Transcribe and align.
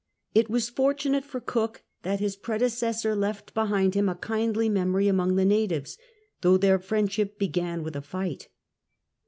It 0.33 0.49
was 0.49 0.67
fortun 0.71 1.13
ate 1.13 1.23
for 1.23 1.39
Cook 1.39 1.83
that 2.01 2.19
his 2.19 2.35
predecessor 2.35 3.15
left 3.15 3.53
behind 3.53 3.93
him 3.93 4.09
a 4.09 4.15
kindly 4.15 4.67
memory 4.67 5.07
among 5.07 5.35
the 5.35 5.45
natives, 5.45 5.95
though 6.41 6.57
their 6.57 6.79
friendship 6.79 7.37
began 7.37 7.83
with 7.83 7.95
a 7.95 8.01
fight. 8.01 8.47